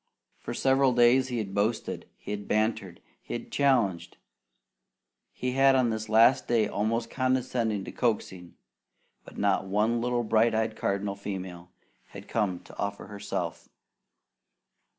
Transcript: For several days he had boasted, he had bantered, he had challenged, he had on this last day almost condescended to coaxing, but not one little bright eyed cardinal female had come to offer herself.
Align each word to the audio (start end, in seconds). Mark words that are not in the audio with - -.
For 0.39 0.55
several 0.55 0.93
days 0.93 1.27
he 1.27 1.37
had 1.37 1.53
boasted, 1.53 2.09
he 2.17 2.31
had 2.31 2.47
bantered, 2.47 3.01
he 3.21 3.35
had 3.35 3.51
challenged, 3.51 4.17
he 5.31 5.51
had 5.51 5.75
on 5.75 5.91
this 5.91 6.09
last 6.09 6.47
day 6.47 6.67
almost 6.67 7.11
condescended 7.11 7.85
to 7.85 7.91
coaxing, 7.91 8.55
but 9.23 9.37
not 9.37 9.67
one 9.67 10.01
little 10.01 10.23
bright 10.23 10.55
eyed 10.55 10.75
cardinal 10.75 11.15
female 11.15 11.69
had 12.07 12.27
come 12.27 12.61
to 12.61 12.75
offer 12.79 13.05
herself. 13.05 13.69